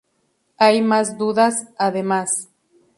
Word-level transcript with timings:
Hay 0.57 0.81
más 0.81 1.15
dudas, 1.19 1.67
además. 1.77 2.49